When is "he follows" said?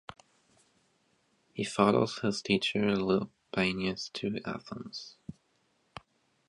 1.53-2.17